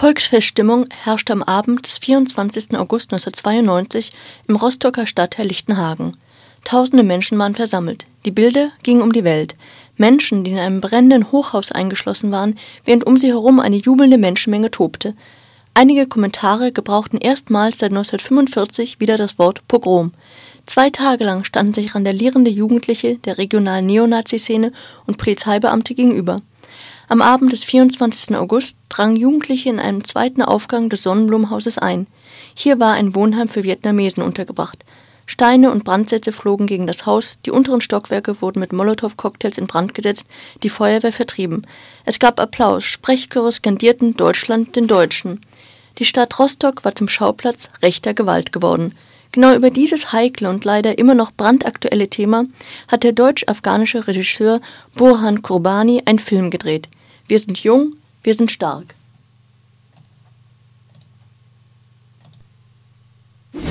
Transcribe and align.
Volksfeststimmung 0.00 0.86
herrschte 1.04 1.34
am 1.34 1.42
Abend 1.42 1.86
des 1.86 1.98
24. 1.98 2.74
August 2.78 3.12
1992 3.12 4.12
im 4.48 4.56
Rostocker 4.56 5.04
Stadtteil 5.04 5.48
Lichtenhagen. 5.48 6.12
Tausende 6.64 7.04
Menschen 7.04 7.38
waren 7.38 7.54
versammelt. 7.54 8.06
Die 8.24 8.30
Bilder 8.30 8.70
gingen 8.82 9.02
um 9.02 9.12
die 9.12 9.24
Welt. 9.24 9.56
Menschen, 9.98 10.42
die 10.42 10.52
in 10.52 10.58
einem 10.58 10.80
brennenden 10.80 11.30
Hochhaus 11.30 11.70
eingeschlossen 11.70 12.32
waren, 12.32 12.58
während 12.86 13.06
um 13.06 13.18
sie 13.18 13.26
herum 13.26 13.60
eine 13.60 13.76
jubelnde 13.76 14.16
Menschenmenge 14.16 14.70
tobte. 14.70 15.12
Einige 15.74 16.06
Kommentare 16.06 16.72
gebrauchten 16.72 17.18
erstmals 17.18 17.76
seit 17.76 17.90
1945 17.90 19.00
wieder 19.00 19.18
das 19.18 19.38
Wort 19.38 19.68
Pogrom. 19.68 20.14
Zwei 20.64 20.88
Tage 20.88 21.24
lang 21.24 21.44
standen 21.44 21.74
sich 21.74 21.94
randalierende 21.94 22.50
Jugendliche 22.50 23.16
der 23.16 23.36
regionalen 23.36 23.84
Neonazi-Szene 23.84 24.72
und 25.06 25.18
Polizeibeamte 25.18 25.94
gegenüber. 25.94 26.40
Am 27.10 27.22
Abend 27.22 27.50
des 27.50 27.64
24. 27.64 28.36
August 28.36 28.76
drangen 28.88 29.16
Jugendliche 29.16 29.68
in 29.68 29.80
einen 29.80 30.04
zweiten 30.04 30.42
Aufgang 30.42 30.88
des 30.88 31.02
Sonnenblumenhauses 31.02 31.76
ein. 31.76 32.06
Hier 32.54 32.78
war 32.78 32.92
ein 32.92 33.16
Wohnheim 33.16 33.48
für 33.48 33.64
Vietnamesen 33.64 34.22
untergebracht. 34.22 34.84
Steine 35.26 35.72
und 35.72 35.82
Brandsätze 35.82 36.30
flogen 36.30 36.68
gegen 36.68 36.86
das 36.86 37.06
Haus, 37.06 37.38
die 37.44 37.50
unteren 37.50 37.80
Stockwerke 37.80 38.40
wurden 38.40 38.60
mit 38.60 38.72
Molotow-Cocktails 38.72 39.58
in 39.58 39.66
Brand 39.66 39.92
gesetzt, 39.92 40.28
die 40.62 40.68
Feuerwehr 40.68 41.12
vertrieben. 41.12 41.62
Es 42.04 42.20
gab 42.20 42.38
Applaus, 42.38 42.84
Sprechchöre 42.84 43.50
skandierten 43.50 44.16
Deutschland 44.16 44.76
den 44.76 44.86
Deutschen. 44.86 45.40
Die 45.98 46.04
Stadt 46.04 46.38
Rostock 46.38 46.84
war 46.84 46.94
zum 46.94 47.08
Schauplatz 47.08 47.70
rechter 47.82 48.14
Gewalt 48.14 48.52
geworden. 48.52 48.94
Genau 49.32 49.52
über 49.56 49.70
dieses 49.70 50.12
heikle 50.12 50.48
und 50.48 50.64
leider 50.64 50.96
immer 50.96 51.16
noch 51.16 51.32
brandaktuelle 51.32 52.08
Thema 52.08 52.44
hat 52.86 53.02
der 53.02 53.12
deutsch-afghanische 53.12 54.06
Regisseur 54.06 54.60
Burhan 54.94 55.42
Kurbani 55.42 56.02
einen 56.04 56.20
Film 56.20 56.52
gedreht. 56.52 56.88
Wir 57.30 57.38
sind 57.38 57.62
jung, 57.62 57.92
wir 58.24 58.34
sind 58.34 58.50
stark. 58.50 58.86
Es 63.52 63.62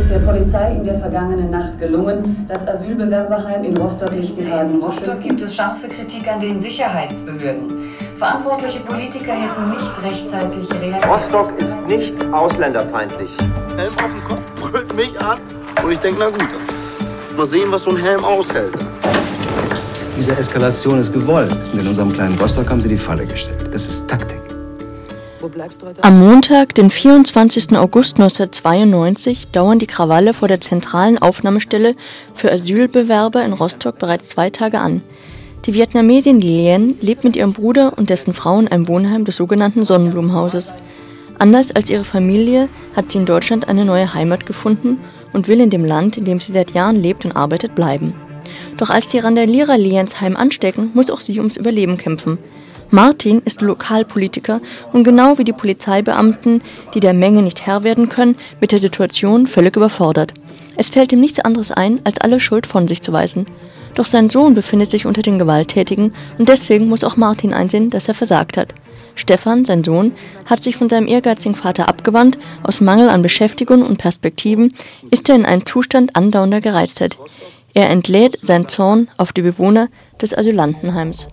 ist 0.00 0.10
der 0.10 0.18
Polizei 0.18 0.74
in 0.74 0.82
der 0.82 0.98
vergangenen 0.98 1.52
Nacht 1.52 1.78
gelungen, 1.78 2.44
das 2.48 2.66
Asylbewerberheim 2.66 3.62
in 3.62 3.76
Rostock-Lichtenhagen 3.76 4.74
In 4.74 4.80
Rostock 4.80 5.22
gibt 5.22 5.40
es 5.40 5.54
scharfe 5.54 5.86
Kritik 5.86 6.26
an 6.26 6.40
den 6.40 6.60
Sicherheitsbehörden. 6.60 7.92
Verantwortliche 8.18 8.80
Politiker 8.80 9.34
hätten 9.34 9.70
nicht 9.70 10.02
rechtzeitig 10.02 10.68
reagiert. 10.72 11.06
Rostock 11.06 11.52
ist 11.62 11.78
nicht 11.86 12.24
ausländerfeindlich. 12.32 13.30
Helm 13.76 13.94
auf 14.02 14.12
den 14.12 14.24
Kopf, 14.24 14.52
brüllt 14.56 14.96
mich 14.96 15.20
an 15.20 15.38
und 15.80 15.92
ich 15.92 15.98
denke, 15.98 16.18
na 16.18 16.26
gut, 16.26 17.36
mal 17.36 17.46
sehen, 17.46 17.70
was 17.70 17.84
so 17.84 17.90
ein 17.90 17.98
Helm 17.98 18.24
aushält. 18.24 18.91
Diese 20.22 20.36
Eskalation 20.36 21.00
ist 21.00 21.12
gewollt. 21.12 21.50
Und 21.72 21.82
in 21.82 21.88
unserem 21.88 22.12
kleinen 22.12 22.38
Rostock 22.38 22.70
haben 22.70 22.80
sie 22.80 22.88
die 22.88 22.96
Falle 22.96 23.26
gestellt. 23.26 23.68
Das 23.72 23.88
ist 23.88 24.08
Taktik. 24.08 24.38
Am 26.02 26.20
Montag, 26.20 26.76
den 26.76 26.90
24. 26.90 27.76
August 27.76 28.20
1992, 28.20 29.48
dauern 29.48 29.80
die 29.80 29.88
Krawalle 29.88 30.32
vor 30.32 30.46
der 30.46 30.60
zentralen 30.60 31.18
Aufnahmestelle 31.18 31.96
für 32.34 32.52
Asylbewerber 32.52 33.44
in 33.44 33.52
Rostock 33.52 33.98
bereits 33.98 34.28
zwei 34.28 34.48
Tage 34.48 34.78
an. 34.78 35.02
Die 35.64 35.74
Vietnamesin 35.74 36.40
Lien 36.40 36.94
lebt 37.00 37.24
mit 37.24 37.34
ihrem 37.34 37.52
Bruder 37.52 37.98
und 37.98 38.08
dessen 38.08 38.32
Frau 38.32 38.60
in 38.60 38.68
einem 38.68 38.86
Wohnheim 38.86 39.24
des 39.24 39.34
sogenannten 39.34 39.84
Sonnenblumenhauses. 39.84 40.72
Anders 41.40 41.74
als 41.74 41.90
ihre 41.90 42.04
Familie 42.04 42.68
hat 42.94 43.10
sie 43.10 43.18
in 43.18 43.26
Deutschland 43.26 43.66
eine 43.66 43.84
neue 43.84 44.14
Heimat 44.14 44.46
gefunden 44.46 44.98
und 45.32 45.48
will 45.48 45.60
in 45.60 45.70
dem 45.70 45.84
Land, 45.84 46.16
in 46.16 46.24
dem 46.24 46.38
sie 46.38 46.52
seit 46.52 46.74
Jahren 46.74 46.94
lebt 46.94 47.24
und 47.24 47.34
arbeitet, 47.34 47.74
bleiben. 47.74 48.14
Doch 48.76 48.90
als 48.90 49.06
die 49.06 49.18
Randalierer 49.18 49.76
Liens 49.76 50.20
Heim 50.20 50.36
anstecken, 50.36 50.90
muss 50.94 51.10
auch 51.10 51.20
sie 51.20 51.38
ums 51.38 51.56
Überleben 51.56 51.96
kämpfen. 51.96 52.38
Martin 52.90 53.40
ist 53.44 53.62
Lokalpolitiker 53.62 54.60
und 54.92 55.04
genau 55.04 55.38
wie 55.38 55.44
die 55.44 55.54
Polizeibeamten, 55.54 56.60
die 56.94 57.00
der 57.00 57.14
Menge 57.14 57.40
nicht 57.40 57.64
Herr 57.64 57.84
werden 57.84 58.10
können, 58.10 58.36
mit 58.60 58.70
der 58.70 58.80
Situation 58.80 59.46
völlig 59.46 59.76
überfordert. 59.76 60.34
Es 60.76 60.90
fällt 60.90 61.12
ihm 61.12 61.20
nichts 61.20 61.40
anderes 61.40 61.70
ein, 61.70 62.00
als 62.04 62.20
alle 62.20 62.38
Schuld 62.38 62.66
von 62.66 62.86
sich 62.86 63.00
zu 63.00 63.12
weisen. 63.12 63.46
Doch 63.94 64.06
sein 64.06 64.30
Sohn 64.30 64.54
befindet 64.54 64.90
sich 64.90 65.06
unter 65.06 65.22
den 65.22 65.38
Gewalttätigen 65.38 66.14
und 66.38 66.48
deswegen 66.48 66.88
muss 66.88 67.04
auch 67.04 67.16
Martin 67.16 67.54
einsehen, 67.54 67.90
dass 67.90 68.08
er 68.08 68.14
versagt 68.14 68.56
hat. 68.56 68.74
Stefan, 69.14 69.64
sein 69.64 69.84
Sohn, 69.84 70.12
hat 70.46 70.62
sich 70.62 70.76
von 70.76 70.88
seinem 70.88 71.06
ehrgeizigen 71.06 71.54
Vater 71.54 71.88
abgewandt. 71.88 72.38
Aus 72.62 72.80
Mangel 72.80 73.10
an 73.10 73.22
Beschäftigung 73.22 73.82
und 73.82 73.98
Perspektiven 73.98 74.72
ist 75.10 75.28
er 75.28 75.36
in 75.36 75.44
einen 75.44 75.66
Zustand 75.66 76.16
andauernder 76.16 76.60
Gereiztheit. 76.60 77.18
Er 77.74 77.88
entlädt 77.88 78.38
seinen 78.42 78.68
Zorn 78.68 79.08
auf 79.16 79.32
die 79.32 79.40
Bewohner 79.40 79.88
des 80.20 80.36
Asylantenheims. 80.36 81.28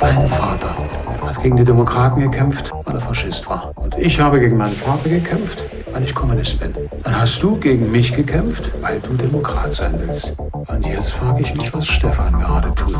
Mein 0.00 0.28
Vater 0.28 0.76
hat 1.24 1.40
gegen 1.42 1.56
die 1.56 1.64
Demokraten 1.64 2.20
gekämpft, 2.22 2.72
weil 2.84 2.94
er 2.94 3.00
Faschist 3.00 3.48
war. 3.48 3.72
Und 3.76 3.96
ich 3.98 4.18
habe 4.18 4.40
gegen 4.40 4.56
meinen 4.56 4.74
Vater 4.74 5.08
gekämpft, 5.08 5.64
weil 5.92 6.02
ich 6.02 6.12
Kommunist 6.12 6.58
bin. 6.58 6.74
Dann 7.04 7.20
hast 7.20 7.40
du 7.40 7.56
gegen 7.56 7.92
mich 7.92 8.12
gekämpft, 8.12 8.72
weil 8.80 8.98
du 9.00 9.14
Demokrat 9.14 9.72
sein 9.72 9.94
willst. 9.98 10.34
Und 10.52 10.86
jetzt 10.86 11.12
frage 11.12 11.42
ich 11.42 11.54
mich, 11.56 11.72
was 11.72 11.86
Stefan 11.86 12.32
gerade 12.32 12.74
tut. 12.74 12.98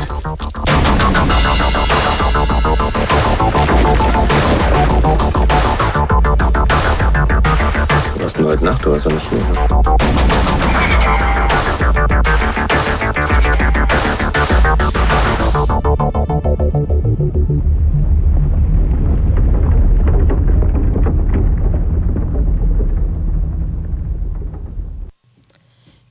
Heute 8.61 8.65
Nacht? 8.65 8.85
Warst 8.85 9.05
doch 9.05 9.11
nicht 9.11 9.29
hier. 9.29 9.39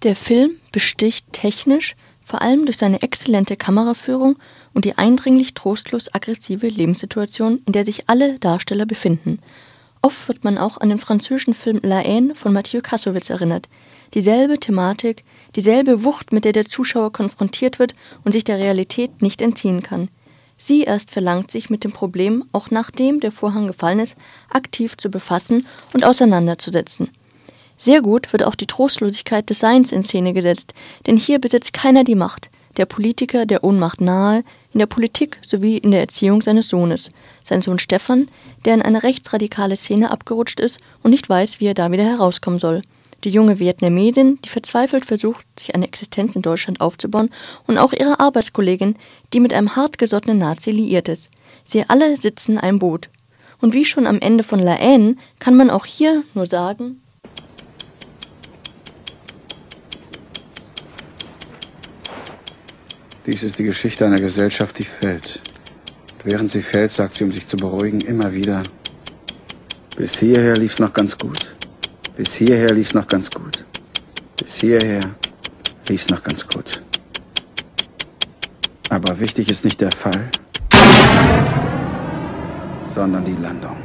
Der 0.02 0.16
Film 0.16 0.52
besticht 0.72 1.30
technisch 1.32 1.94
vor 2.22 2.40
allem 2.40 2.64
durch 2.64 2.78
seine 2.78 3.02
exzellente 3.02 3.56
Kameraführung 3.56 4.38
und 4.72 4.84
die 4.84 4.96
eindringlich 4.96 5.52
trostlos 5.54 6.14
aggressive 6.14 6.68
Lebenssituation, 6.68 7.60
in 7.66 7.72
der 7.72 7.84
sich 7.84 8.08
alle 8.08 8.38
Darsteller 8.38 8.86
befinden. 8.86 9.40
Oft 10.02 10.28
wird 10.28 10.44
man 10.44 10.56
auch 10.56 10.78
an 10.78 10.88
den 10.88 10.98
französischen 10.98 11.52
Film 11.52 11.80
La 11.82 11.98
Haine 11.98 12.34
von 12.34 12.52
Mathieu 12.52 12.80
Kassovitz 12.80 13.28
erinnert. 13.28 13.68
Dieselbe 14.14 14.58
Thematik, 14.58 15.24
dieselbe 15.56 16.04
Wucht, 16.04 16.32
mit 16.32 16.44
der 16.44 16.52
der 16.52 16.64
Zuschauer 16.64 17.12
konfrontiert 17.12 17.78
wird 17.78 17.94
und 18.24 18.32
sich 18.32 18.44
der 18.44 18.58
Realität 18.58 19.20
nicht 19.20 19.42
entziehen 19.42 19.82
kann. 19.82 20.08
Sie 20.56 20.84
erst 20.84 21.10
verlangt 21.10 21.50
sich 21.50 21.70
mit 21.70 21.84
dem 21.84 21.92
Problem, 21.92 22.44
auch 22.52 22.70
nachdem 22.70 23.20
der 23.20 23.32
Vorhang 23.32 23.66
gefallen 23.66 24.00
ist, 24.00 24.16
aktiv 24.50 24.96
zu 24.96 25.10
befassen 25.10 25.66
und 25.92 26.04
auseinanderzusetzen. 26.04 27.10
Sehr 27.78 28.02
gut 28.02 28.30
wird 28.32 28.42
auch 28.42 28.54
die 28.54 28.66
Trostlosigkeit 28.66 29.48
des 29.48 29.58
Seins 29.58 29.90
in 29.92 30.02
Szene 30.02 30.34
gesetzt, 30.34 30.74
denn 31.06 31.16
hier 31.16 31.38
besitzt 31.38 31.72
keiner 31.72 32.04
die 32.04 32.14
Macht. 32.14 32.50
Der 32.80 32.86
Politiker 32.86 33.44
der 33.44 33.62
Ohnmacht 33.62 34.00
nahe, 34.00 34.42
in 34.72 34.78
der 34.78 34.86
Politik 34.86 35.38
sowie 35.42 35.76
in 35.76 35.90
der 35.90 36.00
Erziehung 36.00 36.40
seines 36.40 36.68
Sohnes. 36.70 37.10
Sein 37.44 37.60
Sohn 37.60 37.78
Stefan, 37.78 38.28
der 38.64 38.72
in 38.72 38.80
eine 38.80 39.02
rechtsradikale 39.02 39.76
Szene 39.76 40.10
abgerutscht 40.10 40.60
ist 40.60 40.80
und 41.02 41.10
nicht 41.10 41.28
weiß, 41.28 41.60
wie 41.60 41.66
er 41.66 41.74
da 41.74 41.92
wieder 41.92 42.04
herauskommen 42.04 42.58
soll. 42.58 42.80
Die 43.22 43.28
junge 43.28 43.58
Vietnamesin, 43.58 44.38
die 44.42 44.48
verzweifelt 44.48 45.04
versucht, 45.04 45.44
sich 45.58 45.74
eine 45.74 45.88
Existenz 45.88 46.36
in 46.36 46.40
Deutschland 46.40 46.80
aufzubauen, 46.80 47.28
und 47.66 47.76
auch 47.76 47.92
ihre 47.92 48.18
Arbeitskollegin, 48.18 48.96
die 49.34 49.40
mit 49.40 49.52
einem 49.52 49.76
hartgesottenen 49.76 50.38
Nazi 50.38 50.70
liiert 50.70 51.10
ist. 51.10 51.30
Sie 51.64 51.84
alle 51.86 52.16
sitzen 52.16 52.52
in 52.52 52.60
einem 52.60 52.78
Boot. 52.78 53.10
Und 53.60 53.74
wie 53.74 53.84
schon 53.84 54.06
am 54.06 54.20
Ende 54.20 54.42
von 54.42 54.58
La 54.58 54.78
Haine 54.78 55.16
kann 55.38 55.54
man 55.54 55.68
auch 55.68 55.84
hier 55.84 56.22
nur 56.32 56.46
sagen, 56.46 57.02
Dies 63.30 63.44
ist 63.44 63.60
die 63.60 63.64
Geschichte 63.64 64.04
einer 64.04 64.18
Gesellschaft, 64.18 64.76
die 64.80 64.84
fällt. 64.84 65.38
Und 66.14 66.32
während 66.32 66.50
sie 66.50 66.62
fällt, 66.62 66.90
sagt 66.90 67.14
sie, 67.14 67.22
um 67.22 67.30
sich 67.30 67.46
zu 67.46 67.56
beruhigen, 67.56 68.00
immer 68.00 68.32
wieder, 68.32 68.60
bis 69.96 70.18
hierher 70.18 70.56
lief's 70.56 70.80
noch 70.80 70.92
ganz 70.92 71.16
gut. 71.16 71.54
Bis 72.16 72.34
hierher 72.34 72.74
lief's 72.74 72.92
noch 72.92 73.06
ganz 73.06 73.30
gut. 73.30 73.64
Bis 74.36 74.54
hierher 74.54 75.00
lief's 75.88 76.08
noch 76.08 76.24
ganz 76.24 76.44
gut. 76.44 76.82
Aber 78.88 79.20
wichtig 79.20 79.48
ist 79.48 79.62
nicht 79.62 79.80
der 79.80 79.92
Fall, 79.92 80.28
sondern 82.92 83.24
die 83.24 83.40
Landung. 83.40 83.76